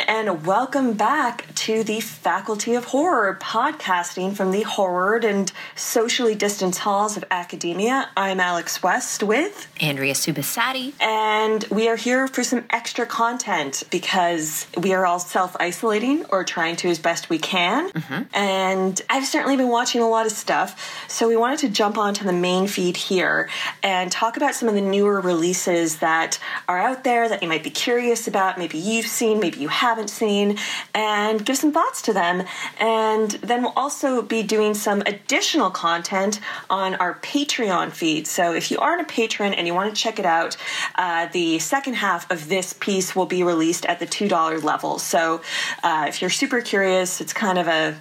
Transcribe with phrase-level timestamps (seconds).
[0.00, 6.34] everyone, and welcome back to the Faculty of Horror podcasting from the horror and socially
[6.34, 8.08] distanced halls of academia.
[8.16, 14.66] I'm Alex West with Andrea Subissati, and we are here for some extra content because
[14.78, 17.90] we are all self isolating or trying to as best we can.
[17.90, 18.22] Mm-hmm.
[18.34, 22.24] And I've certainly been watching a lot of stuff, so we wanted to jump onto
[22.24, 23.50] the main feed here
[23.82, 27.62] and talk about some of the newer releases that are out there that you might
[27.62, 28.56] be curious about.
[28.56, 30.56] Maybe you've seen, maybe you haven't seen,
[30.94, 32.44] and give some thoughts to them.
[32.78, 38.26] And then we'll also be doing some additional content on our Patreon feed.
[38.26, 40.56] So if you aren't a patron and you want to check it out,
[40.94, 44.98] uh, the second half of this piece will be released at the $2 level.
[44.98, 45.42] So
[45.82, 47.98] uh, if you're super curious, it's kind of a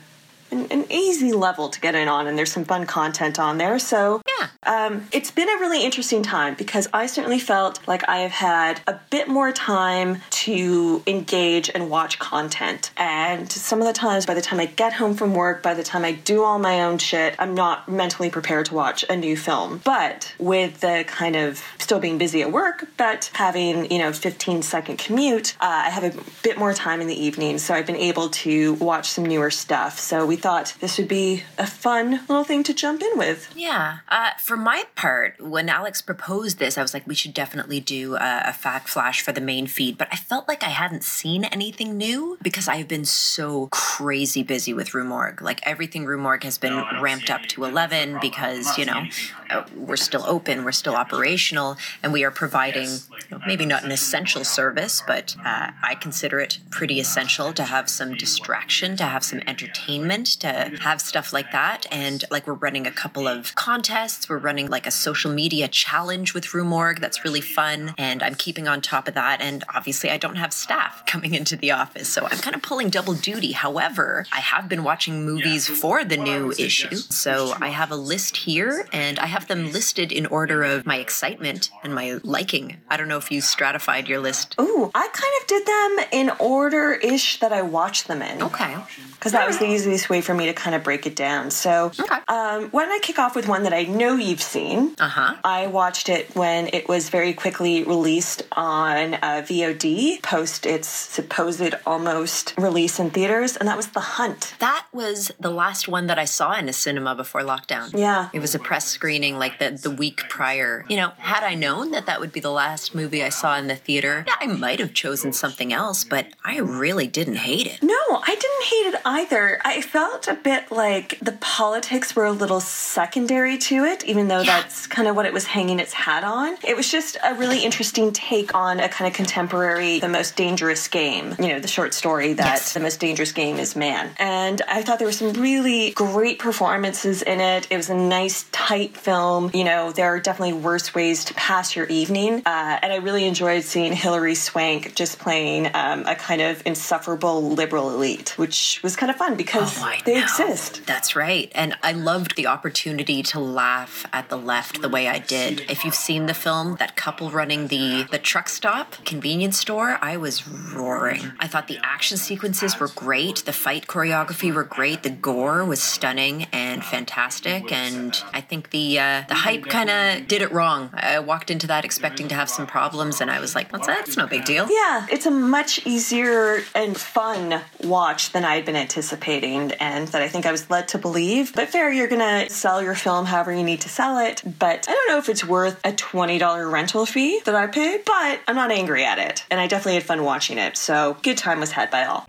[0.51, 3.77] an, an, easy level to get in on, and there's some fun content on there.
[3.79, 8.19] So, yeah, um, it's been a really interesting time because I certainly felt like I
[8.19, 12.91] have had a bit more time to engage and watch content.
[12.97, 15.83] And some of the times, by the time I get home from work, by the
[15.83, 19.37] time I do all my own shit, I'm not mentally prepared to watch a new
[19.37, 19.81] film.
[19.83, 24.61] But with the kind of still being busy at work, but having, you know, 15
[24.61, 27.57] second commute, uh, I have a bit more time in the evening.
[27.57, 29.99] So I've been able to watch some newer stuff.
[29.99, 33.51] So we thought this would be a fun little thing to jump in with.
[33.55, 33.99] Yeah.
[34.07, 38.15] Uh, for my part, when Alex proposed this, I was like, we should definitely do
[38.15, 39.97] a, a fact flash for the main feed.
[39.97, 44.73] But I felt like I hadn't seen anything new because I've been so crazy busy
[44.73, 45.41] with Rue Morgue.
[45.41, 49.05] Like everything Rue Morgue has been no, ramped up to 11 because, you know,
[49.49, 53.83] uh, we're still open, we're still operational, and we are providing you know, maybe not
[53.83, 59.03] an essential service, but uh, I consider it pretty essential to have some distraction, to
[59.03, 60.47] have some entertainment, to
[60.81, 61.85] have stuff like that.
[61.91, 66.33] And like we're running a couple of contests, we're running like a social media challenge
[66.33, 69.41] with Rue Morgue that's really fun, and I'm keeping on top of that.
[69.41, 72.89] And obviously, I don't have staff coming into the office, so I'm kind of pulling
[72.89, 73.51] double duty.
[73.51, 78.37] However, I have been watching movies for the new issue, so I have a list
[78.37, 82.77] here, and I have them listed in order of my excitement and my liking.
[82.89, 84.55] I don't know if you stratified your list.
[84.59, 88.41] Ooh, I kind of did them in order ish that I watched them in.
[88.41, 88.75] Okay.
[89.13, 91.49] Because that was the easiest way for me to kind of break it down.
[91.51, 92.19] So, okay.
[92.27, 94.95] um, why don't I kick off with one that I know you've seen?
[94.99, 95.35] Uh huh.
[95.43, 101.73] I watched it when it was very quickly released on uh, VOD post its supposed
[101.85, 104.55] almost release in theaters, and that was The Hunt.
[104.59, 107.97] That was the last one that I saw in a cinema before lockdown.
[107.97, 108.29] Yeah.
[108.33, 110.85] It was a press screening like the, the week prior.
[110.87, 113.67] You know, had I known that that would be the last movie I saw in
[113.67, 117.83] the theater, yeah, I might have chosen something else, but I really didn't hate it.
[117.83, 119.59] No, I didn't hate it either.
[119.63, 124.41] I felt a bit like the politics were a little secondary to it, even though
[124.41, 124.61] yeah.
[124.61, 126.57] that's kind of what it was hanging its hat on.
[126.65, 130.87] It was just a really interesting take on a kind of contemporary, the most dangerous
[130.87, 131.35] game.
[131.39, 132.73] You know, the short story that yes.
[132.73, 134.11] the most dangerous game is man.
[134.17, 137.67] And I thought there were some really great performances in it.
[137.69, 139.51] It was a nice, tight film.
[139.53, 142.43] You know, there are definitely worse ways to pass your evening.
[142.45, 147.51] Uh, and I really enjoyed seeing Hilary Swank just playing um, a kind of insufferable
[147.51, 150.81] liberal elite, which was kind of fun because oh, they exist.
[150.85, 151.51] That's right.
[151.55, 155.61] And I loved the opportunity to laugh at the left the way I did.
[155.69, 160.17] If you've seen the film, that couple running the, the truck stop convenience store, I
[160.17, 161.31] was roaring.
[161.39, 165.81] I thought the action sequences were great, the fight choreography were great, the gore was
[165.81, 170.89] stunning and fantastic, and I think the uh, the hype kind of did it wrong.
[170.93, 174.17] I walked into that expecting to have some problems, and I was like, "That's that's
[174.17, 178.75] no big deal." Yeah, it's a much easier and fun watch than I had been
[178.75, 181.53] anticipating, and that I think I was led to believe.
[181.53, 184.41] But fair, you're gonna sell your film however you need to sell it.
[184.59, 188.05] But I don't know if it's worth a twenty dollar rental fee that I paid.
[188.05, 190.77] But I'm not angry at it, and I definitely had fun watching it.
[190.77, 192.21] So good time was had by all.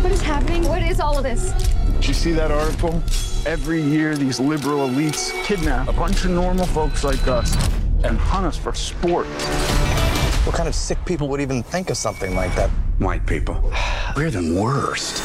[0.00, 0.66] What is happening?
[0.68, 1.52] What is all of this?
[1.94, 3.02] Did you see that article?
[3.46, 7.54] Every year, these liberal elites kidnap a bunch of normal folks like us
[8.04, 9.26] and hunt us for sport.
[10.46, 12.70] What kind of sick people would even think of something like that?
[12.98, 13.72] White people.
[14.16, 15.22] We're the worst.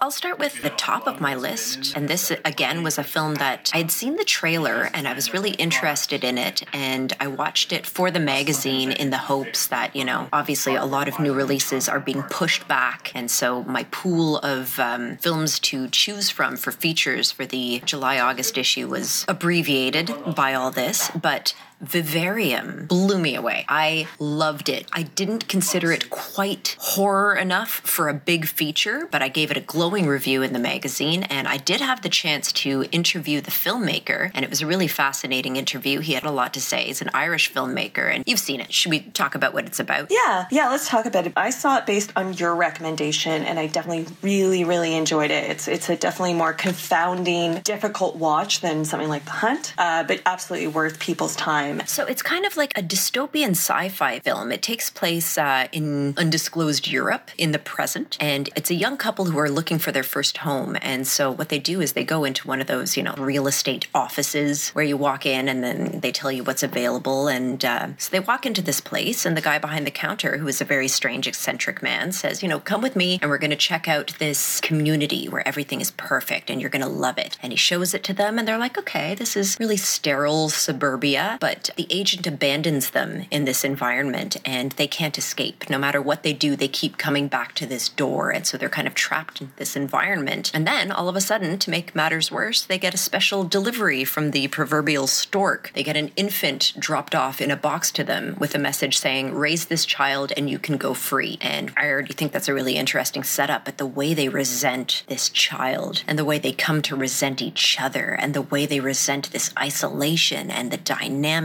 [0.00, 1.96] I'll start with the top of my list.
[1.96, 5.32] And this, again, was a film that I had seen the trailer and I was
[5.32, 6.62] really interested in it.
[6.72, 10.84] And I watched it for the magazine in the hopes that, you know, obviously a
[10.84, 13.10] lot of new releases are being pushed back.
[13.14, 18.20] And so my pool of um, films to choose from for features for the July
[18.20, 21.10] August issue was abbreviated by all this.
[21.10, 23.64] But Vivarium blew me away.
[23.68, 24.88] I loved it.
[24.92, 29.56] I didn't consider it quite horror enough for a big feature, but I gave it
[29.56, 33.52] a glowing review in the magazine, and I did have the chance to interview the
[33.52, 36.00] filmmaker, and it was a really fascinating interview.
[36.00, 36.86] He had a lot to say.
[36.86, 38.72] He's an Irish filmmaker, and you've seen it.
[38.72, 40.08] Should we talk about what it's about?
[40.10, 41.32] Yeah, yeah, let's talk about it.
[41.36, 45.48] I saw it based on your recommendation, and I definitely really, really enjoyed it.
[45.50, 50.22] It's it's a definitely more confounding, difficult watch than something like The Hunt, uh, but
[50.26, 51.67] absolutely worth people's time.
[51.86, 54.52] So it's kind of like a dystopian sci-fi film.
[54.52, 59.26] It takes place uh, in undisclosed Europe in the present, and it's a young couple
[59.26, 60.76] who are looking for their first home.
[60.82, 63.46] And so what they do is they go into one of those, you know, real
[63.46, 67.28] estate offices where you walk in and then they tell you what's available.
[67.28, 70.48] And uh, so they walk into this place, and the guy behind the counter, who
[70.48, 73.50] is a very strange, eccentric man, says, you know, come with me, and we're going
[73.50, 77.36] to check out this community where everything is perfect, and you're going to love it.
[77.42, 81.38] And he shows it to them, and they're like, okay, this is really sterile suburbia,
[81.40, 85.68] but the agent abandons them in this environment and they can't escape.
[85.68, 88.30] No matter what they do, they keep coming back to this door.
[88.30, 90.50] And so they're kind of trapped in this environment.
[90.54, 94.04] And then all of a sudden, to make matters worse, they get a special delivery
[94.04, 95.72] from the proverbial stork.
[95.74, 99.34] They get an infant dropped off in a box to them with a message saying,
[99.34, 101.38] raise this child and you can go free.
[101.40, 105.28] And I already think that's a really interesting setup, but the way they resent this
[105.28, 109.30] child and the way they come to resent each other and the way they resent
[109.30, 110.76] this isolation and the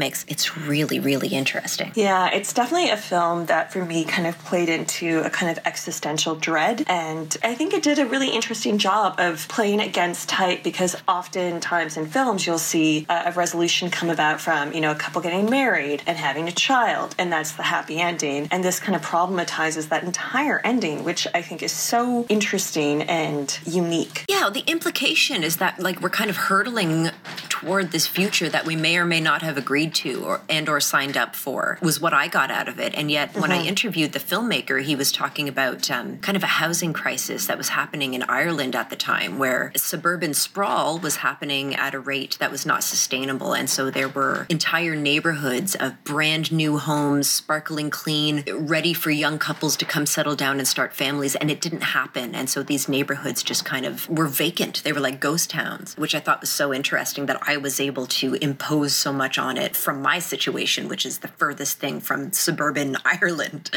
[0.04, 1.92] dynamics, it's really, really interesting.
[1.96, 5.64] Yeah, it's definitely a film that for me kind of played into a kind of
[5.66, 6.84] existential dread.
[6.88, 11.98] And I think it did a really interesting job of playing against type because oftentimes
[11.98, 15.50] in films you'll see a, a resolution come about from, you know, a couple getting
[15.50, 18.48] married and having a child, and that's the happy ending.
[18.52, 23.58] And this kind of problematizes that entire ending, which I think is so interesting and
[23.66, 24.26] unique.
[24.30, 27.10] Yeah, the implication is that like we're kind of hurtling
[27.50, 30.80] toward this future that we may or may not have agreed to or and or
[30.80, 32.94] signed up for was what I got out of it.
[32.96, 36.48] And yet, when I interviewed the filmmaker, he was talking about um, kind of a
[36.48, 41.76] housing crisis that was happening in Ireland at the time, where suburban sprawl was happening
[41.76, 46.52] at a rate that was not sustainable, and so there were entire neighborhoods of brand
[46.52, 51.36] new homes, sparkling clean, ready for young couples to come settle down and start families,
[51.36, 52.36] and it didn't happen.
[52.36, 54.84] And so these neighborhoods just kind of were vacant.
[54.84, 58.06] They were like ghost towns, which I thought was so interesting that I was able
[58.08, 62.32] to impose so much on it from my situation, which is the furthest thing from
[62.32, 63.70] suburban Ireland.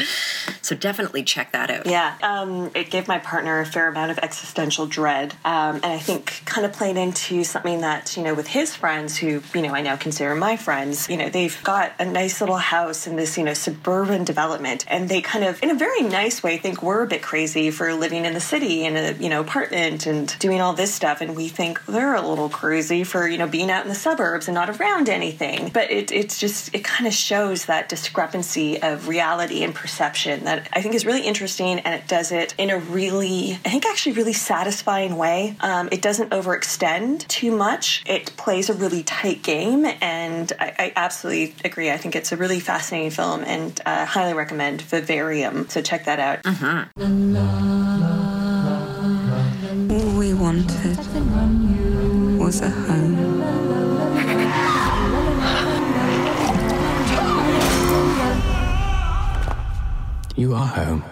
[0.61, 1.85] So definitely check that out.
[1.85, 5.99] Yeah, um, it gave my partner a fair amount of existential dread, um, and I
[5.99, 9.73] think kind of played into something that you know with his friends, who you know
[9.73, 11.09] I now consider my friends.
[11.09, 15.09] You know, they've got a nice little house in this you know suburban development, and
[15.09, 18.25] they kind of in a very nice way think we're a bit crazy for living
[18.25, 21.47] in the city in a you know apartment and doing all this stuff, and we
[21.47, 24.69] think they're a little crazy for you know being out in the suburbs and not
[24.69, 25.69] around anything.
[25.73, 30.67] But it it's just it kind of shows that discrepancy of reality and perception that
[30.73, 34.13] I think is really interesting, and it does it in a really, I think, actually
[34.13, 35.55] really satisfying way.
[35.59, 38.03] Um, it doesn't overextend too much.
[38.05, 41.91] It plays a really tight game, and I, I absolutely agree.
[41.91, 45.69] I think it's a really fascinating film, and uh, highly recommend Vivarium.
[45.69, 46.45] So check that out.
[49.89, 50.97] All we wanted
[52.39, 53.66] was a home.
[60.83, 61.03] Home.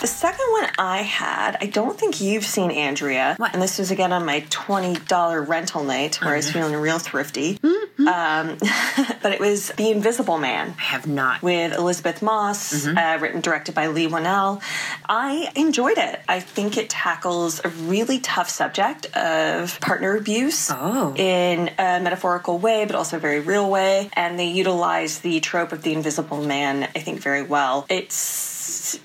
[0.00, 3.34] The second one I had, I don't think you've seen Andrea.
[3.36, 3.52] What?
[3.52, 6.58] And this was again on my $20 rental night where I was mm-hmm.
[6.58, 7.58] feeling real thrifty.
[7.62, 7.79] Hmm?
[8.08, 8.56] Um,
[9.22, 11.42] but it was The Invisible Man I have not.
[11.42, 14.60] with Elisabeth Moss, uh, written directed by Leigh Whannell.
[15.08, 16.20] I enjoyed it.
[16.28, 21.14] I think it tackles a really tough subject of partner abuse Oh.
[21.16, 24.08] in a metaphorical way, but also a very real way.
[24.14, 27.86] And they utilize the trope of the invisible man, I think, very well.
[27.88, 28.14] It's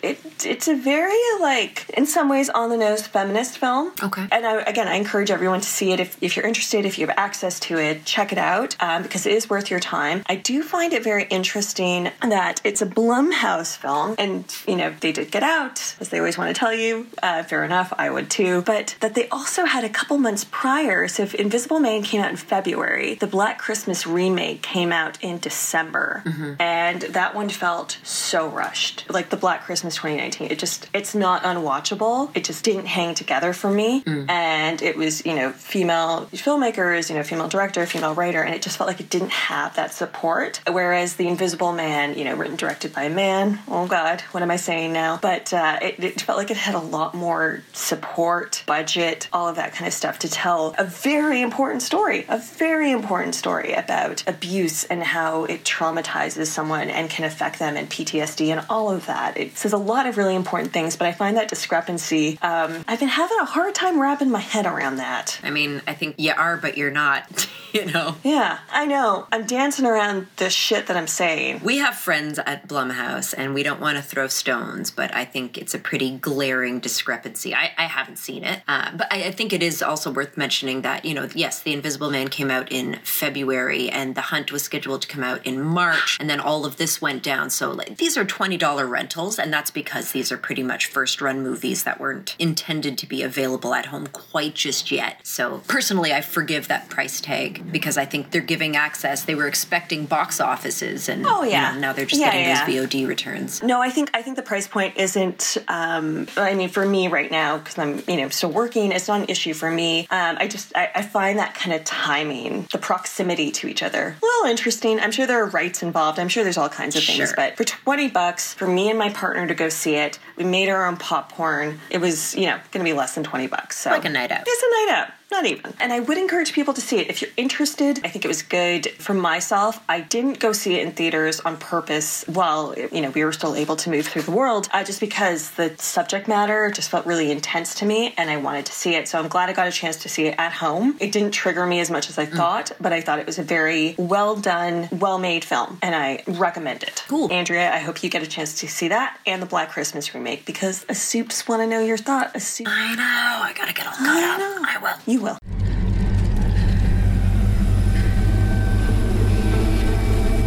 [0.01, 3.91] it, it's a very like in some ways on the nose feminist film.
[4.01, 4.27] Okay.
[4.31, 5.99] and I, again i encourage everyone to see it.
[5.99, 9.25] If, if you're interested if you have access to it check it out um, because
[9.25, 10.23] it is worth your time.
[10.27, 15.11] I do find it very interesting that it's a blumhouse film and you know they
[15.11, 17.07] did get out as they always want to tell you.
[17.21, 18.61] Uh, fair enough i would too.
[18.61, 22.29] But that they also had a couple months prior so if invisible man came out
[22.29, 26.23] in february the black christmas remake came out in december.
[26.59, 29.09] And that one felt so rushed.
[29.09, 30.51] Like the black Black Christmas 2019.
[30.51, 32.31] It just it's not unwatchable.
[32.33, 34.03] It just didn't hang together for me.
[34.29, 38.61] And it was, you know, female filmmakers, you know, female director, female writer, and it
[38.61, 40.61] just felt like it didn't have that support.
[40.65, 43.59] Whereas The Invisible Man, you know, written directed by a man.
[43.67, 45.19] Oh God, what am I saying now?
[45.21, 49.57] But uh, it, it felt like it had a lot more support, budget, all of
[49.57, 54.23] that kind of stuff to tell a very important story, a very important story about
[54.25, 59.05] abuse and how it traumatizes someone and can affect them and PTSD and all of
[59.07, 59.35] that.
[59.35, 62.37] It says a lot of really important things, but I find that discrepancy.
[62.43, 65.39] Um, I've been having a hard time wrapping my head around that.
[65.41, 67.47] I mean, I think you are, but you're not,
[67.85, 68.15] you know.
[68.23, 69.27] Yeah, I know.
[69.33, 71.59] I'm dancing around the shit that I'm saying.
[71.61, 75.57] We have friends at Blumhouse, and we don't want to throw stones, but I think
[75.57, 77.53] it's a pretty glaring discrepancy.
[77.53, 80.83] I, I haven't seen it, uh, but I, I think it is also worth mentioning
[80.83, 84.63] that, you know, yes, The Invisible Man came out in February, and The Hunt was
[84.63, 87.49] scheduled to come out in March, and then all of this went down.
[87.49, 91.43] So, like, these are $20 rentals, and that's because these are pretty much first run
[91.43, 95.19] movies that weren't intended to be available at home quite just yet.
[95.23, 99.23] So, personally, I forgive that price tag because I think they're giving access.
[99.25, 101.73] They were expecting box offices, and Oh, you yeah.
[101.73, 102.65] know, now they're just Yeah, getting yeah.
[102.65, 103.61] those VOD returns.
[103.63, 105.57] No, I think I think the price point isn't.
[105.67, 109.21] Um, I mean, for me right now, because I'm you know still working, it's not
[109.21, 110.07] an issue for me.
[110.11, 114.15] Um, I just I, I find that kind of timing, the proximity to each other,
[114.21, 114.99] a little interesting.
[114.99, 116.19] I'm sure there are rights involved.
[116.19, 117.17] I'm sure there's all kinds of things.
[117.17, 117.33] Sure.
[117.35, 120.69] But for 20 bucks, for me and my partner to go see it, we made
[120.69, 121.79] our own popcorn.
[121.89, 123.77] It was you know going to be less than 20 bucks.
[123.77, 124.43] So Like a night out.
[124.45, 125.07] It's a night out.
[125.31, 125.73] Not even.
[125.79, 127.09] And I would encourage people to see it.
[127.09, 129.83] If you're interested, I think it was good for myself.
[129.89, 133.55] I didn't go see it in theaters on purpose while, you know, we were still
[133.55, 137.31] able to move through the world, uh, just because the subject matter just felt really
[137.31, 139.07] intense to me and I wanted to see it.
[139.07, 140.95] So I'm glad I got a chance to see it at home.
[140.99, 143.43] It didn't trigger me as much as I thought, but I thought it was a
[143.43, 147.03] very well done, well made film and I recommend it.
[147.07, 147.31] Cool.
[147.31, 150.45] Andrea, I hope you get a chance to see that and the Black Christmas remake
[150.45, 152.31] because a soups want to know your thought.
[152.35, 152.67] A soup.
[152.69, 153.43] I know.
[153.43, 154.39] I gotta get all caught I up.
[154.39, 154.65] know.
[154.67, 155.13] I will.
[155.13, 155.37] You will.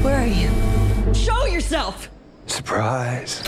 [0.02, 0.50] Where are you?
[1.14, 2.10] Show yourself!
[2.46, 3.42] Surprise.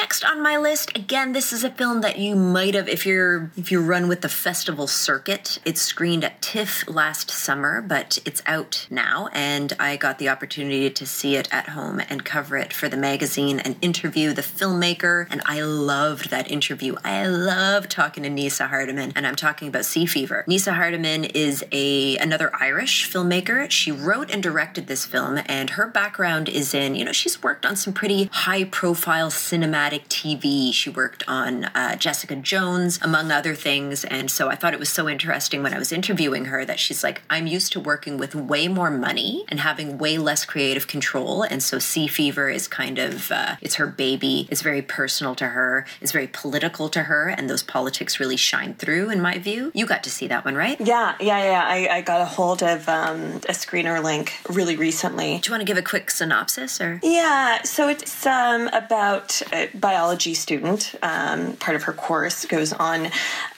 [0.00, 3.50] Next on my list, again, this is a film that you might have if you're
[3.54, 5.58] if you run with the festival circuit.
[5.66, 10.88] It screened at TIFF last summer, but it's out now, and I got the opportunity
[10.88, 15.26] to see it at home and cover it for the magazine and interview the filmmaker.
[15.30, 16.96] And I loved that interview.
[17.04, 20.46] I love talking to Neasa Hardiman, and I'm talking about Sea Fever.
[20.48, 23.70] Neasa Hardiman is a another Irish filmmaker.
[23.70, 27.66] She wrote and directed this film, and her background is in you know she's worked
[27.66, 30.72] on some pretty high profile cinematic TV.
[30.72, 34.04] She worked on uh, Jessica Jones, among other things.
[34.04, 37.02] And so I thought it was so interesting when I was interviewing her that she's
[37.02, 41.42] like, I'm used to working with way more money and having way less creative control.
[41.42, 44.46] And so Sea Fever is kind of, uh, it's her baby.
[44.50, 45.86] It's very personal to her.
[46.00, 47.28] It's very political to her.
[47.28, 49.72] And those politics really shine through, in my view.
[49.74, 50.80] You got to see that one, right?
[50.80, 51.64] Yeah, yeah, yeah.
[51.66, 55.38] I, I got a hold of um, a screener link really recently.
[55.38, 57.00] Do you want to give a quick synopsis or?
[57.02, 60.94] Yeah, so it's um, about a biology student.
[61.02, 63.06] Um, part of her course goes on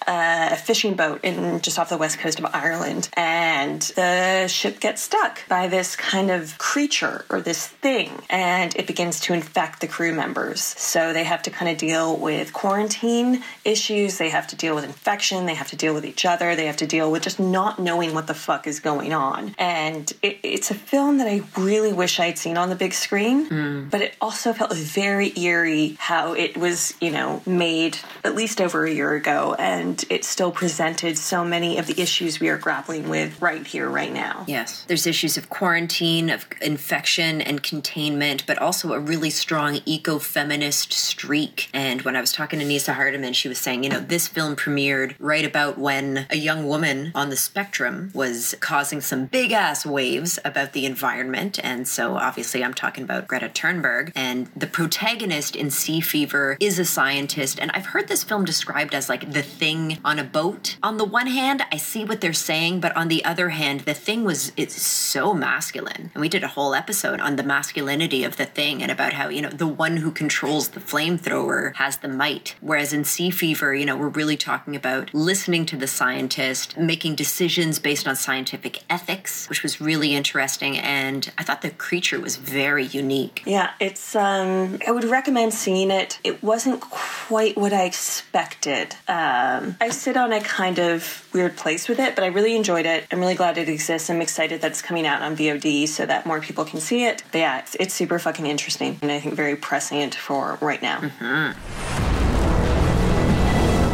[0.06, 4.80] uh, a fishing boat in just off the west coast of Ireland, and the ship
[4.80, 9.80] gets stuck by this kind of creature or this thing, and it begins to infect
[9.80, 10.60] the crew members.
[10.60, 14.18] So they have to kind of deal with quarantine issues.
[14.18, 15.46] They have to deal with infection.
[15.46, 16.56] They have to deal with each other.
[16.56, 19.54] They have to deal with just not knowing what the fuck is going on.
[19.58, 23.88] And it, it's a film that I really wish I'd seen on the big screen,
[23.90, 28.84] but it also felt very eerie how it was, you know, made at least over
[28.84, 33.08] a year ago, and it still presented so many of the issues we are grappling
[33.08, 34.44] with right here, right now.
[34.46, 34.84] Yes.
[34.86, 40.92] There's issues of quarantine, of infection and containment, but also a really strong eco feminist
[40.92, 41.70] streak.
[41.72, 44.54] And when I was talking to Neasa Hardiman, she was saying, you know, this film
[44.54, 49.86] premiered right about when a young woman on the spectrum was causing some big ass
[49.86, 51.58] waves about the environment.
[51.64, 54.12] And so obviously, I'm talking about Greta Thunberg.
[54.14, 57.58] And the protagonist in Sea Fever is a scientist.
[57.60, 60.76] And I've heard this film described as like the thing on a boat.
[60.82, 63.94] On the one hand, I see what they're saying, but on the other hand, the
[63.94, 66.10] thing was it's so masculine.
[66.14, 69.28] And we did a whole episode on the masculinity of the thing and about how,
[69.28, 72.54] you know, the one who controls the flamethrower has the might.
[72.60, 77.14] Whereas in Sea Fever, you know, we're really talking about listening to the scientist, making
[77.14, 80.78] decisions based on scientific ethics, which was really interesting.
[80.78, 83.42] And I thought the creature was very unique.
[83.46, 86.18] Yeah, it's um I would recommend seeing it it.
[86.24, 88.94] It wasn't quite what I expected.
[89.08, 92.86] Um, I sit on a kind of weird place with it, but I really enjoyed
[92.86, 93.06] it.
[93.10, 94.10] I'm really glad it exists.
[94.10, 97.22] I'm excited that it's coming out on VOD so that more people can see it.
[97.32, 100.98] But yeah, it's, it's super fucking interesting and I think very prescient for right now.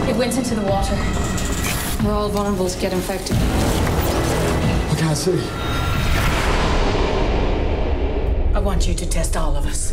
[0.09, 0.97] It went into the water.
[2.05, 3.37] We're all vulnerable to get infected.
[3.37, 5.39] I can't see.
[8.55, 9.93] I want you to test all of us.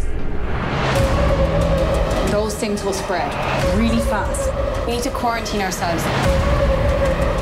[2.36, 3.34] Those things will spread
[3.78, 4.52] really fast.
[4.86, 6.04] We need to quarantine ourselves.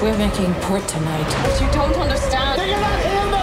[0.03, 1.25] We're making port tonight.
[1.41, 2.61] But you don't understand.
[2.61, 3.39] Do you not hear me?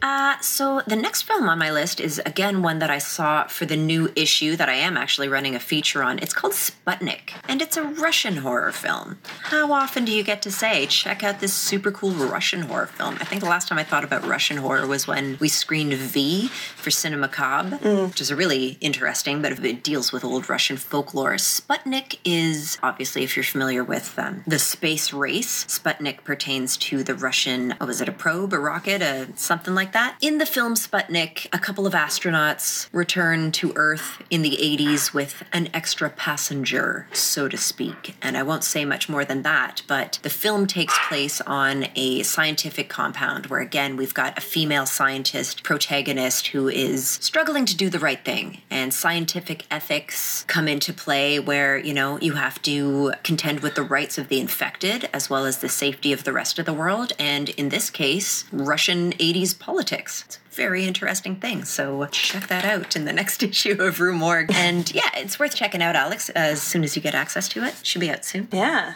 [0.00, 3.66] Uh, so the next film on my list is again one that I saw for
[3.66, 6.18] the new issue that I am actually running a feature on.
[6.18, 9.18] It's called Sputnik, and it's a Russian horror film.
[9.44, 13.16] How often do you get to say, check out this super cool Russian horror film?
[13.20, 16.50] I think the last time I thought about Russian horror was when we screened Viy
[16.84, 17.76] for Cinema Macabre,
[18.08, 21.36] which is a really interesting, but it deals with old Russian folklore.
[21.36, 27.14] Sputnik is obviously, if you're familiar with um, the space race, Sputnik pertains to the
[27.14, 30.18] Russian, oh, was it a probe, a rocket, a something like that?
[30.20, 35.44] In the film Sputnik, a couple of astronauts return to Earth in the 80s with
[35.54, 38.14] an extra passenger, so to speak.
[38.20, 42.22] And I won't say much more than that, but the film takes place on a
[42.24, 47.89] scientific compound where, again, we've got a female scientist protagonist who is struggling to do
[47.89, 48.61] the right thing.
[48.69, 53.83] And scientific ethics come into play where, you know, you have to contend with the
[53.83, 57.13] rights of the infected as well as the safety of the rest of the world.
[57.19, 60.23] And in this case, Russian 80s politics.
[60.25, 61.63] It's a very interesting thing.
[61.65, 64.51] So check that out in the next issue of Rue Morgue.
[64.53, 67.75] And yeah, it's worth checking out, Alex, as soon as you get access to it.
[67.83, 68.47] Should be out soon.
[68.51, 68.95] Yeah.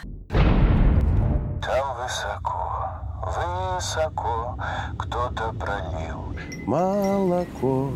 [1.62, 2.86] Там высоко,
[3.24, 4.58] высоко
[4.98, 6.27] кто-то пролил
[6.65, 7.93] Молоко.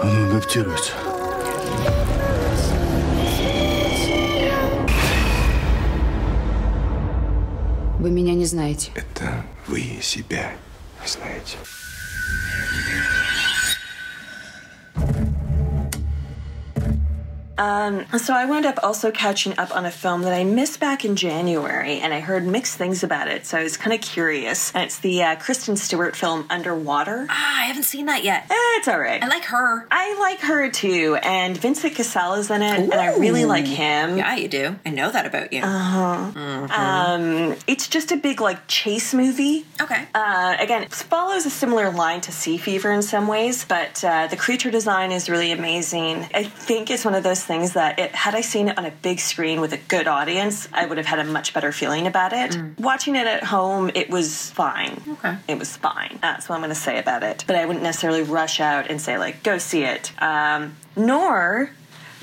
[0.00, 0.92] А ну, адаптируйся.
[7.98, 8.90] Вы меня не знаете.
[8.94, 10.52] Это вы себя
[11.06, 11.56] знаете.
[17.62, 21.04] Um, so I wound up also catching up on a film that I missed back
[21.04, 23.46] in January, and I heard mixed things about it.
[23.46, 24.72] So I was kind of curious.
[24.74, 27.26] And it's the uh, Kristen Stewart film Underwater.
[27.30, 28.46] Ah, I haven't seen that yet.
[28.50, 29.22] Eh, it's all right.
[29.22, 29.86] I like her.
[29.92, 34.18] I like her too, and Vincent Cassel is in it, and I really like him.
[34.18, 34.76] Yeah, you do.
[34.84, 35.62] I know that about you.
[35.62, 36.32] Uh
[36.72, 39.66] Um, it's just a big like chase movie.
[39.80, 40.06] okay.
[40.14, 44.26] Uh, again, it follows a similar line to Sea Fever in some ways, but uh,
[44.26, 46.26] the creature design is really amazing.
[46.34, 48.90] I think it's one of those things that it, had I seen it on a
[48.90, 52.32] big screen with a good audience, I would have had a much better feeling about
[52.32, 52.56] it.
[52.78, 55.02] Watching it at home, it was fine.
[55.08, 55.36] Okay.
[55.48, 56.18] It was fine.
[56.22, 57.44] That's what I'm going to say about it.
[57.46, 60.12] But I wouldn't necessarily rush out and say, like, go see it.
[60.20, 61.70] Um, nor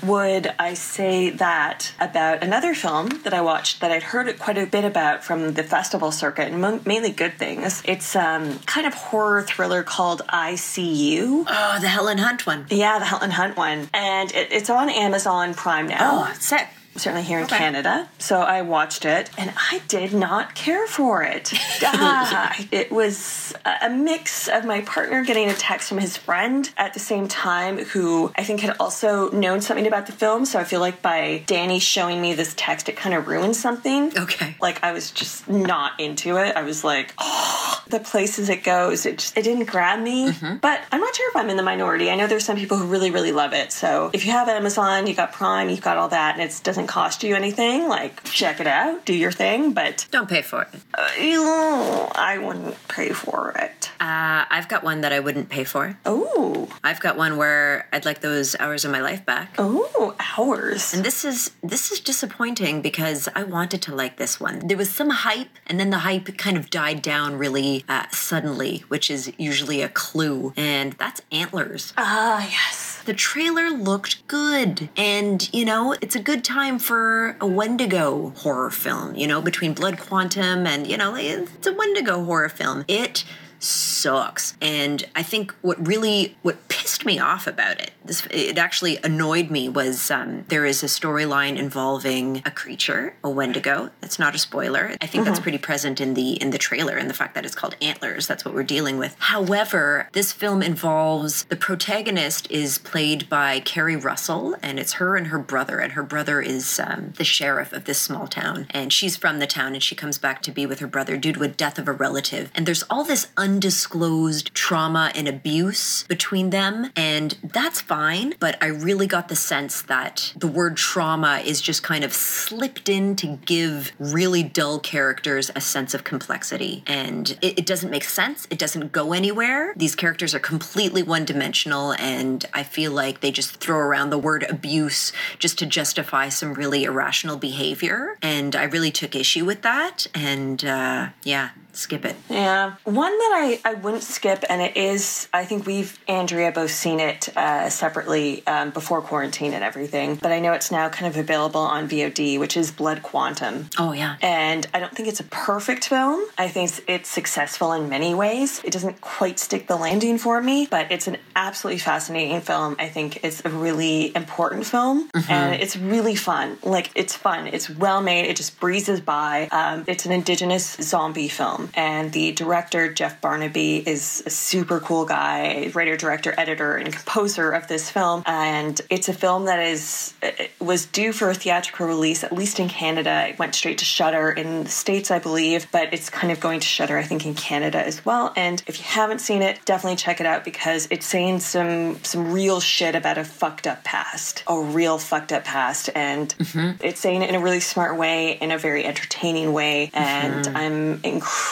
[0.03, 4.65] would I say that about another film that I watched that I'd heard quite a
[4.65, 7.81] bit about from the festival circuit, and mainly good things.
[7.85, 11.45] It's um, kind of horror thriller called I See You.
[11.47, 12.65] oh, the Helen Hunt one.
[12.69, 16.27] Yeah, the Helen Hunt one, and it, it's on Amazon Prime now.
[16.27, 16.67] Oh, sick.
[16.99, 17.57] Certainly here in Okay.
[17.57, 18.09] Canada.
[18.19, 21.51] So I watched it and I did not care for it.
[21.83, 26.93] ah, it was a mix of my partner getting a text from his friend at
[26.93, 30.45] the same time, who I think had also known something about the film.
[30.45, 34.17] So I feel like by Danny showing me this text, it kind of ruined something.
[34.17, 34.55] Okay.
[34.61, 36.55] Like I was just not into it.
[36.55, 40.31] I was like, oh, the places it goes, it just it didn't grab me.
[40.61, 42.09] But I'm not sure if I'm in the minority.
[42.09, 43.71] I know there's some people who really, really love it.
[43.71, 46.87] So if you have Amazon, you got Prime, you've got all that, and it doesn't
[46.89, 49.73] cost you anything, like check it out, do your thing.
[49.73, 50.69] But Don't pay for it.
[50.95, 53.91] uh, you know, I wouldn't pay for it.
[53.99, 55.97] Uh, I've got one that I wouldn't pay for.
[56.05, 59.53] Oh, I've got one where I'd like those hours of my life back.
[59.59, 60.93] oh, hours.
[60.93, 64.67] And this is this is disappointing because I wanted to like this one.
[64.67, 68.83] There was some hype, and then the hype kind of died down really uh, suddenly,
[68.87, 70.53] which is usually a clue.
[70.57, 71.93] And that's Antlers.
[71.97, 72.98] Ah, yes.
[73.09, 78.69] The trailer looked good, and you know it's a good time for a Wendigo horror
[78.69, 79.15] film.
[79.15, 82.85] You know, between Blood Quantum and you know it's a Wendigo horror film.
[82.87, 83.25] It
[83.59, 88.97] sucks and i think what really what pissed me off about it this it actually
[89.03, 93.91] annoyed me was um, there is a storyline involving a creature, a Wendigo.
[94.01, 94.95] That's not a spoiler.
[94.99, 97.55] I think that's pretty present in the in the trailer and the fact that it's
[97.55, 98.27] called Antlers.
[98.27, 99.15] That's what we're dealing with.
[99.19, 105.27] However, this film involves the protagonist is played by Keri Russell, and it's her and
[105.27, 109.15] her brother, and her brother is um, the sheriff of this small town, and she's
[109.15, 111.47] from the town, and she comes back to be with her brother due to a
[111.47, 117.35] death of a relative, and there's all this undisclosed trauma and abuse between them, and
[117.43, 122.03] that's fine, but I really got the sense that the word trauma is just kind
[122.03, 127.65] of slipped in to give really dull characters a sense of complexity, and it, it
[127.65, 128.47] doesn't make sense.
[128.51, 129.73] It doesn't go anywhere.
[129.75, 134.19] These characters are completely one dimensional, and I feel like they just throw around the
[134.19, 139.63] word abuse just to justify some really irrational behavior, and I really took issue with
[139.63, 141.49] that, and uh, yeah,
[141.79, 142.15] skip it.
[142.29, 142.75] Yeah.
[142.83, 146.99] One that I, I wouldn't skip, and it is, I think we've, Andrea, both seen
[146.99, 151.17] it uh, separately um, before quarantine and everything, but I know it's now kind of
[151.17, 153.69] available on VOD, which is Blood Quantum.
[153.77, 154.17] Oh, yeah.
[154.21, 156.25] And I don't think it's a perfect film.
[156.37, 158.61] I think it's, it's successful in many ways.
[158.63, 162.75] It doesn't quite stick the landing for me, but it's an absolutely fascinating film.
[162.79, 166.57] I think it's a really important film, and it's really fun.
[166.63, 167.47] Like, it's fun.
[167.47, 168.25] It's well made.
[168.25, 169.47] It just breezes by.
[169.51, 175.05] Um, it's an indigenous zombie film, and the director, Jeff Barnaby, is a super cool
[175.05, 178.23] guy, writer, director, editor, and composer of this film.
[178.25, 182.59] And it's a film that is uh, was due for a theatrical release, at least
[182.59, 183.27] in Canada.
[183.29, 186.59] It went straight to Shudder in the States, I believe, but it's kind of going
[186.59, 188.33] to Shudder, I think, in Canada as well.
[188.35, 192.31] And if you haven't seen it, definitely check it out because it's saying some some
[192.31, 196.85] real shit about a fucked up past, a real fucked up past, and mm-hmm.
[196.85, 199.91] it's saying it in a really smart way, in a very entertaining way.
[199.93, 200.57] And mm-hmm.
[200.57, 200.99] I'm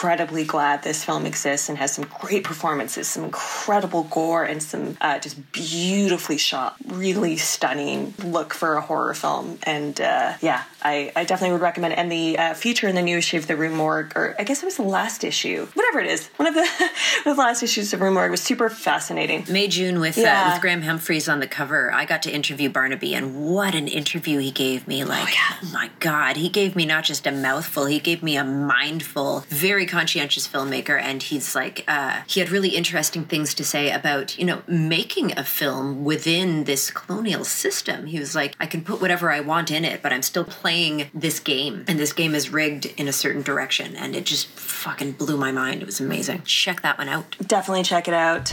[0.08, 4.96] incredibly glad this film exists and has some great performances, some incredible gore, and some
[5.02, 9.58] uh, just beautifully shot, really stunning look for a horror film.
[9.64, 11.92] And uh, yeah, I, I definitely would recommend.
[11.92, 11.98] it.
[11.98, 14.62] And the uh, feature in the new issue of the Rue Morgue, or I guess
[14.62, 16.60] it was the last issue, whatever it is, one of the,
[17.24, 19.44] one of the last issues of Rue Morgue was super fascinating.
[19.50, 20.46] May June with Yeah.
[20.46, 21.92] uh, with Graham Humphreys on the cover.
[21.92, 25.04] I got to interview Barnaby, and what an interview he gave me!
[25.04, 28.44] Like, oh, my god, he gave me not just a mouthful, he gave me a
[28.44, 29.44] mindful.
[29.50, 34.38] Very conscientious filmmaker, and he's like, uh, he had really interesting things to say about
[34.38, 38.06] you know making a film within this colonial system.
[38.06, 41.10] He was like, I can put whatever I want in it, but I'm still playing
[41.14, 45.12] this game, and this game is rigged in a certain direction, and it just fucking
[45.12, 45.82] blew my mind.
[45.82, 46.42] It was amazing.
[46.42, 47.36] Check that one out.
[47.46, 48.52] Definitely check it out.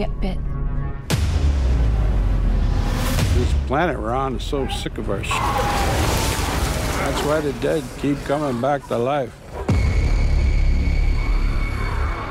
[0.00, 0.38] Get bit?
[3.34, 5.32] This planet we're on is so sick of our shit.
[7.00, 9.36] That's why the dead keep coming back to life.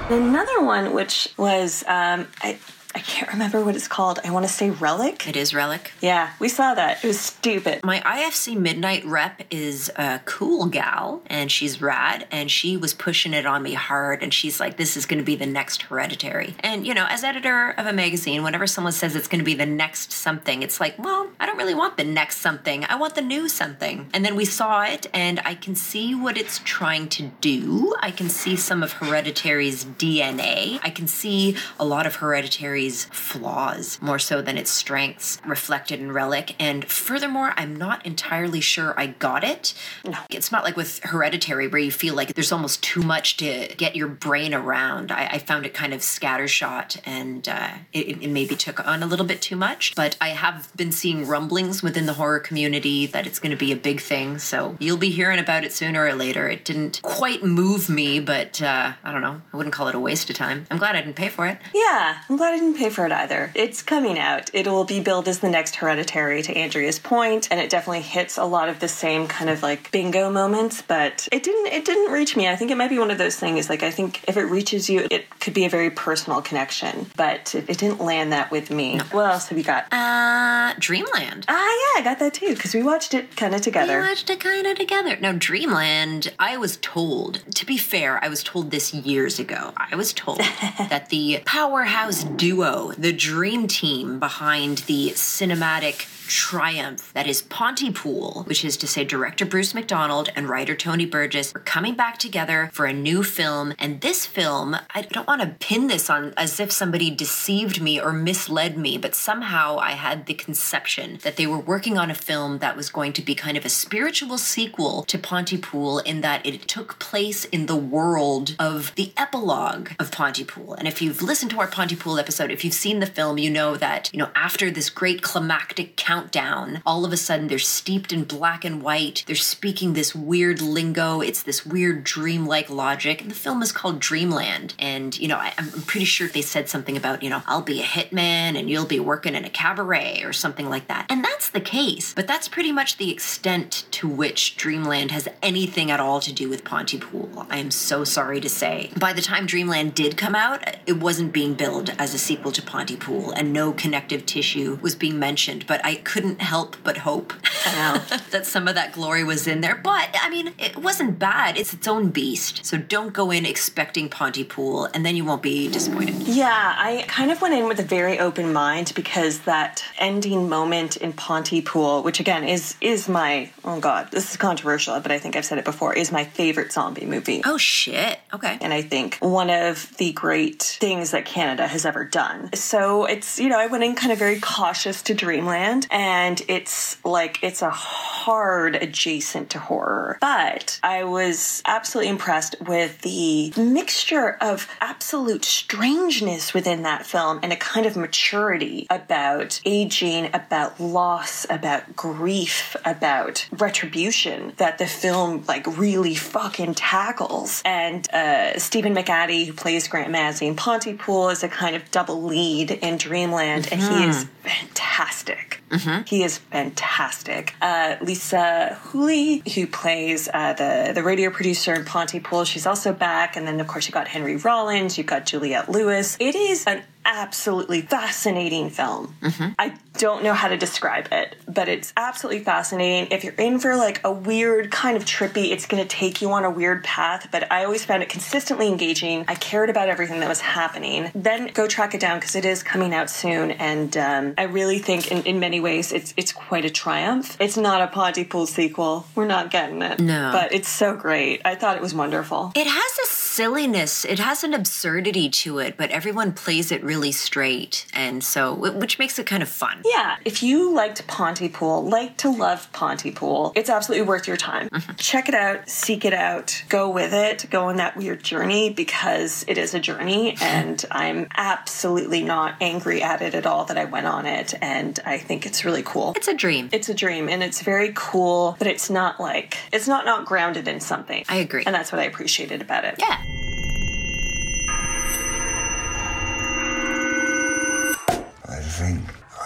[0.10, 2.58] Another one, which was um, I
[3.00, 4.20] I can't remember what it's called.
[4.26, 5.26] I want to say Relic.
[5.26, 5.94] It is Relic.
[6.02, 7.02] Yeah, we saw that.
[7.02, 7.80] It was stupid.
[7.82, 13.34] My IFC Midnight rep is a cool gal, and she's rad, and she was pushing
[13.34, 16.56] it on me hard, and she's like, "This is going to be the next Hereditary."
[16.60, 19.54] And you know, as editor of a magazine, whenever someone says it's going to be
[19.54, 22.84] the next something, it's like, well, I don't really want the next something.
[22.84, 24.10] I want the new something.
[24.14, 27.96] And then we saw it, and I can see what it's trying to do.
[28.02, 30.82] I can see some of Hereditary's DNA.
[30.84, 36.12] I can see a lot of Hereditary's flaws more so than its strengths reflected in
[36.12, 36.56] Relic.
[36.60, 39.74] And furthermore, I'm not entirely sure I got it.
[40.06, 40.18] No.
[40.30, 43.96] It's not like with Hereditary where you feel like there's almost too much to get
[43.96, 45.12] your brain around.
[45.12, 49.06] I, I found it kind of scattershot and uh, it, it maybe took on a
[49.06, 49.96] little bit too much.
[49.96, 53.72] But I have been seeing rumblings within the horror community that it's going to be
[53.72, 54.40] a big thing.
[54.40, 56.48] So you'll be hearing about it sooner or later.
[56.48, 59.42] It didn't quite move me, but uh, I don't know.
[59.54, 60.66] I wouldn't call it a waste of time.
[60.72, 61.58] I'm glad I didn't pay for it.
[61.74, 63.52] Yeah, I'm glad I didn't pay for it either.
[63.56, 64.50] It's coming out.
[64.54, 68.38] It will be billed as the next Hereditary to Andrea's point, and it definitely hits
[68.38, 70.82] a lot of the same kind of like bingo moments.
[70.82, 71.68] But it didn't.
[71.68, 72.48] It didn't reach me.
[72.48, 73.70] I think it might be one of those things.
[73.70, 77.08] Like I think if it reaches you, it could be a very personal connection.
[77.18, 79.00] But it, it didn't land that with me.
[79.12, 79.92] What else have you got?
[79.92, 81.46] Uh, Dreamland.
[81.50, 84.00] Ah, yeah, I got that too because we watched it kind of together.
[84.00, 85.18] We watched it kind of together.
[85.20, 89.74] Now, Dreamland, I was told, to be fair, I was told this years ago.
[89.76, 90.40] I was told
[90.78, 98.64] that the powerhouse duo the dream team behind the cinematic triumph that is Pontypool, which
[98.64, 102.86] is to say director Bruce McDonald and writer Tony Burgess are coming back together for
[102.86, 103.74] a new film.
[103.80, 108.00] And this film, I don't want to pin this on as if somebody deceived me
[108.00, 112.16] or misled me, but somehow I had the conception that they were working on a
[112.16, 116.46] film that was going to be kind of a spiritual sequel to Pontypool in that
[116.46, 120.76] it took place in the world of the epilogue of Pontypool.
[120.76, 123.78] And if you've listened to our Pontypool episode, if you've seen the film, you know
[123.78, 126.82] that, you know, after this great climactic countdown.
[126.86, 129.24] All of a sudden, they're steeped in black and white.
[129.28, 131.22] They're speaking this weird lingo.
[131.22, 133.22] It's this weird dreamlike logic.
[133.22, 134.74] And the film is called Dreamland.
[134.78, 137.80] And, you know, I, am pretty sure they said something about, you know, I'll be
[137.80, 141.06] a hitman and you'll be working in a cabaret or something like that.
[141.10, 142.14] And that's the case.
[142.14, 146.50] But that's pretty much the extent to which Dreamland has anything at all to do
[146.50, 147.48] with Pontypool.
[147.50, 148.92] I am so sorry to say.
[149.00, 152.62] By the time Dreamland did come out, it wasn't being billed as a sequel to
[152.62, 155.66] Pontypool, and no connective tissue was being mentioned.
[155.68, 157.34] But I couldn't help but hope
[157.64, 159.76] that some of that glory was in there.
[159.76, 161.58] But I mean, it wasn't bad.
[161.58, 162.66] It's its own beast.
[162.66, 166.16] So don't go in expecting Pontypool, and then you won't be disappointed.
[166.28, 170.98] Yeah, I kind of went in with a very open mind because that ending moment
[170.98, 175.36] in Pontypool, which again is is my oh god, this is controversial, but I think
[175.36, 177.42] I've said it before, is my favorite zombie movie.
[177.46, 178.20] Oh shit.
[178.34, 178.58] Okay.
[178.62, 182.39] And I think one of the great things that Canada has ever done.
[182.54, 187.04] So it's you know I went in kind of very cautious to Dreamland and it's
[187.06, 190.18] like it's a hard adjacent to horror.
[190.22, 197.52] But I was absolutely impressed with the mixture of absolute strangeness within that film and
[197.52, 205.44] a kind of maturity about aging, about loss, about grief, about retribution that the film
[205.48, 207.62] like really fucking tackles.
[207.66, 212.22] And uh, Stephen McHattie, who plays Grant Mazzy in Pontypool, is a kind of double
[212.30, 213.82] lead in Dreamland, mm-hmm.
[213.82, 215.62] and he is fantastic.
[215.70, 216.04] Mm-hmm.
[216.06, 217.54] He is fantastic.
[217.62, 223.36] Uh, Lisa Houle, who plays uh, the the radio producer in Pontypool, she's also back.
[223.36, 226.18] And then of course you got Henry Rollins, you've got Juliette Lewis.
[226.20, 229.16] It is an absolutely fascinating film.
[229.22, 229.50] Mm-hmm.
[229.58, 233.12] I don't know how to describe it, but it's absolutely fascinating.
[233.12, 236.32] If you're in for like a weird kind of trippy, it's going to take you
[236.32, 239.26] on a weird path, but I always found it consistently engaging.
[239.28, 241.12] I cared about everything that was happening.
[241.16, 244.80] Then go track it down because it is coming out soon, and um, I really
[244.80, 247.36] think in, in many ways it's it's quite a triumph.
[247.40, 249.08] It's not a Pontypool sequel.
[249.16, 250.00] We're not getting it.
[250.00, 250.30] No.
[250.32, 251.42] But it's so great.
[251.44, 252.52] I thought it was wonderful.
[252.56, 253.08] It has a
[253.40, 258.54] silliness, it has an absurdity to it, but everyone plays it really straight, and so
[258.54, 259.82] which makes it kind of fun.
[259.86, 264.68] Yeah, if you liked Pontypool, like to love Pontypool, it's absolutely worth your time.
[264.68, 264.96] Mm-hmm.
[264.98, 269.46] Check it out, seek it out, go with it, go on that weird journey because
[269.48, 273.86] it is a journey, and I'm absolutely not angry at it at all that I
[273.86, 276.12] went on it, and I think it's really cool.
[276.18, 276.68] It's a dream.
[276.74, 280.68] It's a dream, and it's very cool, but it's not like it's not not grounded
[280.68, 281.24] in something.
[281.30, 282.96] I agree, and that's what I appreciated about it.
[283.00, 283.29] Yeah.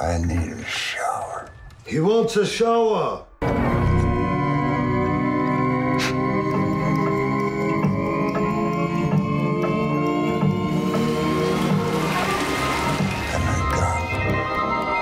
[0.04, 1.50] I need a shower.
[1.88, 3.24] He wants a shower.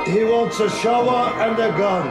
[0.06, 2.08] He wants a shower and a gun.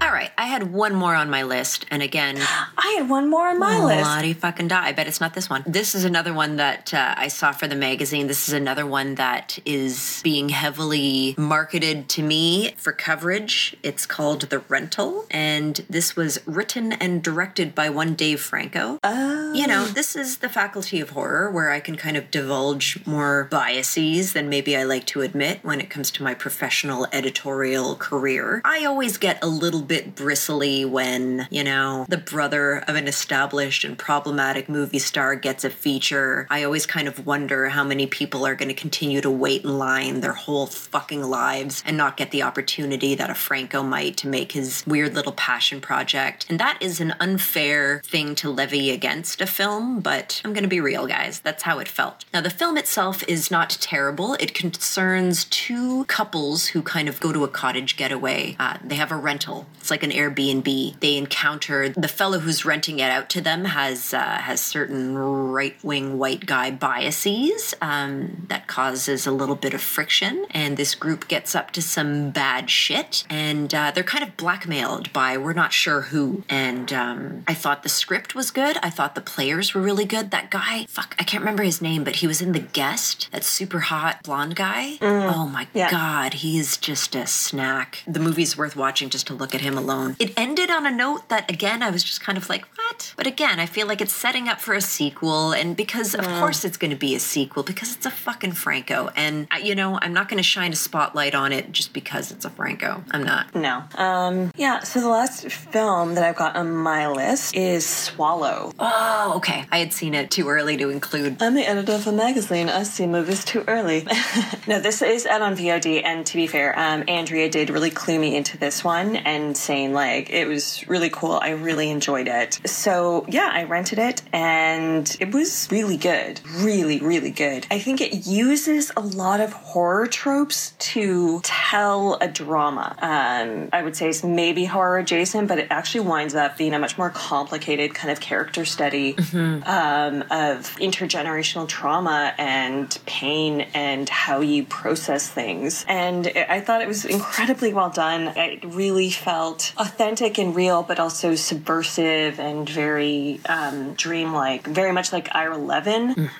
[0.00, 2.40] All right, I had one more on my list, and again,
[2.84, 4.02] I had one more on my list.
[4.02, 4.88] Bloody fucking die!
[4.88, 5.62] I bet it's not this one.
[5.66, 8.26] This is another one that uh, I saw for the magazine.
[8.26, 13.76] This is another one that is being heavily marketed to me for coverage.
[13.84, 18.98] It's called The Rental, and this was written and directed by one Dave Franco.
[19.04, 19.52] Oh.
[19.54, 23.44] You know, this is the faculty of horror where I can kind of divulge more
[23.44, 28.60] biases than maybe I like to admit when it comes to my professional editorial career.
[28.64, 33.84] I always get a little bit bristly when, you know, the brother of an established
[33.84, 36.46] and problematic movie star gets a feature.
[36.50, 39.78] I always kind of wonder how many people are going to continue to wait in
[39.78, 44.28] line their whole fucking lives and not get the opportunity that a Franco might to
[44.28, 46.46] make his weird little passion project.
[46.48, 50.68] And that is an unfair thing to levy against a film, but I'm going to
[50.68, 51.40] be real, guys.
[51.40, 52.24] That's how it felt.
[52.32, 54.34] Now, the film itself is not terrible.
[54.34, 58.56] It concerns two couples who kind of go to a cottage getaway.
[58.58, 59.66] Uh, they have a rental.
[59.80, 61.00] It's like an Airbnb.
[61.00, 65.16] They encounter the fellow who's who's renting it out to them has uh, has certain
[65.16, 70.94] right wing white guy biases um, that causes a little bit of friction, and this
[70.94, 75.52] group gets up to some bad shit, and uh, they're kind of blackmailed by we're
[75.52, 76.44] not sure who.
[76.48, 78.76] And um, I thought the script was good.
[78.82, 80.30] I thought the players were really good.
[80.30, 83.28] That guy, fuck, I can't remember his name, but he was in The Guest.
[83.32, 84.98] That super hot blonde guy.
[85.00, 85.90] Oh my Yeah.
[85.90, 88.02] god, he's just a snack.
[88.06, 90.16] The movie's worth watching just to look at him alone.
[90.18, 93.14] It ended on a note that, again, I was just kind of like, what?
[93.16, 96.64] But again, I feel like it's setting up for a sequel, and because of course
[96.64, 99.98] it's going to be a sequel because it's a fucking Franco, and uh, you know
[100.02, 103.02] I'm not going to shine a spotlight on it just because it's a Franco.
[103.10, 103.54] I'm not.
[103.54, 103.84] No.
[103.94, 108.72] Um, yeah, so the last film that I've got on my list is Swallow.
[108.78, 109.64] Oh, okay.
[109.70, 111.42] I had seen it too early to include.
[111.42, 112.68] I'm the editor of a magazine.
[112.68, 114.06] I see movies too early.
[114.66, 118.18] no, this is out on VOD, and to be fair, um, Andrea did really clue
[118.18, 121.38] me into this one and saying, like, it was really cool.
[121.40, 122.41] I really enjoyed it.
[122.66, 126.40] So, yeah, I rented it, and it was really good.
[126.56, 127.66] Really, really good.
[127.70, 132.96] I think it uses a lot of horror tropes to tell a drama.
[133.00, 136.78] Um, I would say it's maybe horror adjacent, but it actually winds up being a
[136.78, 144.40] much more complicated kind of character study um, of intergenerational trauma and pain and how
[144.40, 145.84] you process things.
[145.88, 148.32] And I thought it was incredibly well done.
[148.36, 155.12] It really felt authentic and real, but also subversive and very um, dreamlike, very much
[155.12, 156.30] like Ira Levin,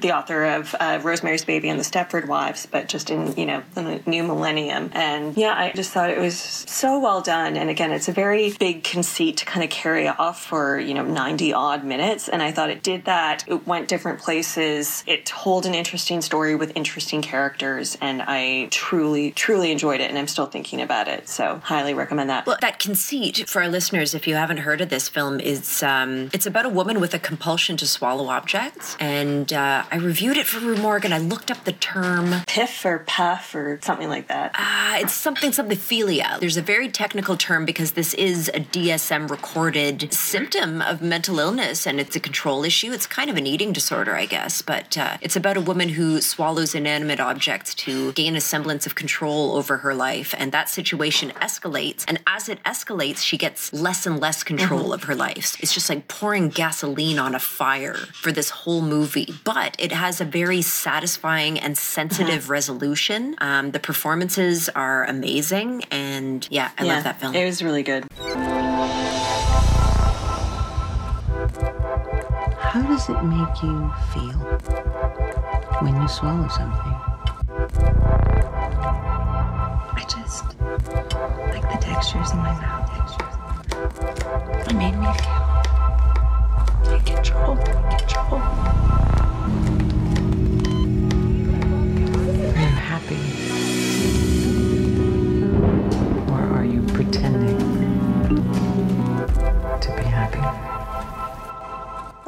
[0.00, 3.62] the author of uh, Rosemary's Baby and the Stepford Wives, but just in, you know,
[3.74, 4.90] the new millennium.
[4.92, 7.56] And yeah, I just thought it was so well done.
[7.56, 11.04] And again, it's a very big conceit to kind of carry off for, you know,
[11.04, 12.28] 90 odd minutes.
[12.28, 13.44] And I thought it did that.
[13.46, 15.04] It went different places.
[15.06, 17.96] It told an interesting story with interesting characters.
[18.00, 20.08] And I truly, truly enjoyed it.
[20.10, 21.28] And I'm still thinking about it.
[21.28, 22.46] So highly recommend that.
[22.46, 26.30] Well, that conceit for our listeners, if you haven't heard of this film, is um,
[26.32, 28.96] it's about a woman with a compulsion to swallow objects.
[29.00, 31.06] And uh, I reviewed it for Rue Morgue.
[31.06, 32.42] I looked up the term.
[32.46, 34.52] Piff or puff or something like that.
[34.54, 36.38] Uh, it's something, something philia.
[36.40, 41.86] There's a very technical term because this is a DSM recorded symptom of mental illness
[41.86, 42.92] and it's a control issue.
[42.92, 46.20] It's kind of an eating disorder, I guess, but uh, it's about a woman who
[46.20, 50.34] swallows inanimate objects to gain a semblance of control over her life.
[50.38, 52.04] And that situation escalates.
[52.08, 55.56] And as it escalates, she gets less and less control of her life.
[55.60, 59.34] It's just like pouring gasoline on a fire for this whole movie.
[59.44, 63.36] But it has a very satisfying and sensitive resolution.
[63.38, 65.84] Um, the performances are amazing.
[65.90, 67.34] And yeah, I yeah, love that film.
[67.34, 68.06] It was really good.
[72.72, 74.38] How does it make you feel
[75.82, 76.96] when you swallow something?
[79.94, 80.58] I just
[81.50, 82.82] like the textures in my mouth.
[83.84, 85.12] It made me
[86.84, 87.56] feel in control.
[87.56, 88.81] Control.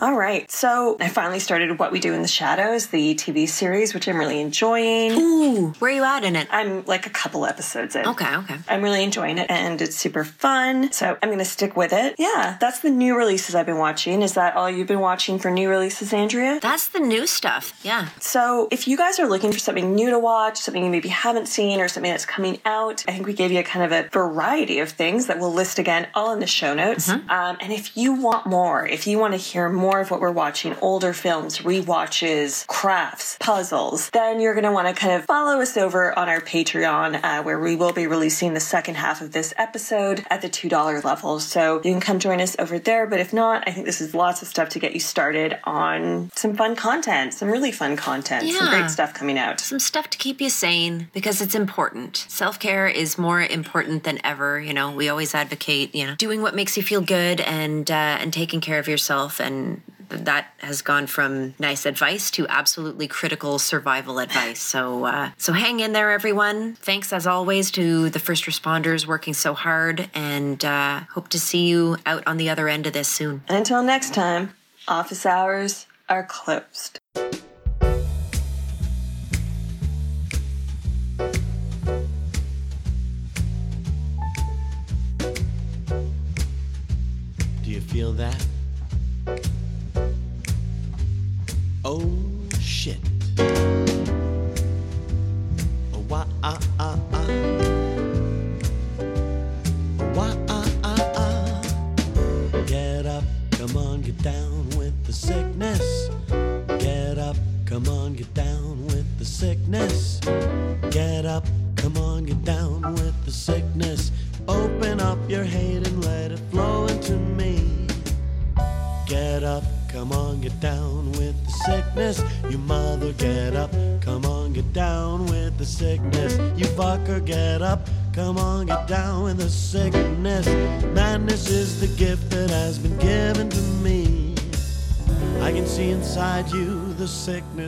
[0.04, 0.50] All right.
[0.50, 4.18] So I finally started What We Do in the Shadows, the TV series, which I'm
[4.18, 5.12] really enjoying.
[5.12, 6.46] Ooh, where are you at in it?
[6.50, 8.06] I'm like a couple episodes in.
[8.08, 8.58] Okay, okay.
[8.68, 10.92] I'm really enjoying it and it's super fun.
[10.92, 12.16] So I'm going to stick with it.
[12.18, 14.20] Yeah, that's the new releases I've been watching.
[14.20, 16.58] Is that all you've been watching for new releases, Andrea?
[16.60, 17.72] That's the new stuff.
[17.82, 18.10] Yeah.
[18.20, 21.48] So if you guys are looking for something new to watch, something you maybe haven't
[21.48, 24.06] seen, or something that's coming out, I think we gave you a kind of a
[24.10, 27.08] variety of things that we'll list again all in the show notes.
[27.08, 30.30] Um, and if you want more, if you want to hear more of what we're
[30.30, 35.60] watching, older films, rewatches, crafts, puzzles, then you're going to want to kind of follow
[35.60, 39.32] us over on our Patreon, uh, where we will be releasing the second half of
[39.32, 41.40] this episode at the $2 level.
[41.40, 43.06] So you can come join us over there.
[43.06, 46.30] But if not, I think this is lots of stuff to get you started on
[46.34, 49.60] some fun content, some really fun content, some great stuff coming out.
[49.60, 52.24] Some stuff to keep you sane because it's important.
[52.28, 54.60] Self care is more important than ever.
[54.60, 58.18] You know, we always advocate, you know, doing what makes you feel good and uh,
[58.20, 59.80] and taking care of yourself and
[60.14, 64.60] that has gone from nice advice to absolutely critical survival advice.
[64.60, 66.74] So, uh, so hang in there, everyone.
[66.74, 71.66] Thanks as always to the first responders working so hard, and uh, hope to see
[71.66, 73.42] you out on the other end of this soon.
[73.48, 74.54] Until next time,
[74.88, 77.00] office hours are closed.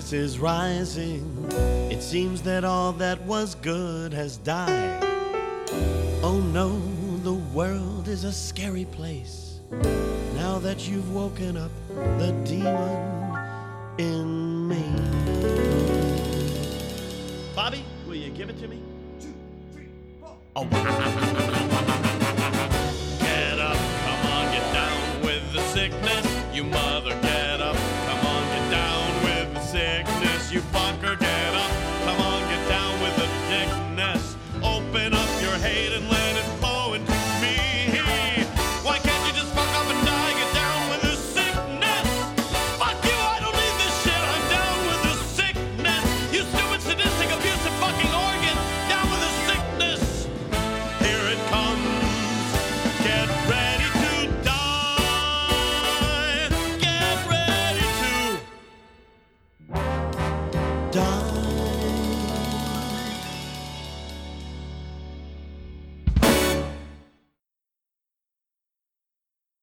[0.07, 1.49] Sickness is rising.
[1.91, 5.03] It seems that all that was good has died.
[6.23, 6.81] Oh no,
[7.23, 9.61] the world is a scary place.
[10.35, 11.73] Now that you've woken up
[12.19, 13.39] the demon
[13.99, 14.85] in me.
[17.55, 18.81] Bobby, will you give it to me?
[20.55, 20.65] Oh.
[23.21, 26.27] Get up, come on, get down with the sickness.
[26.55, 26.96] You must.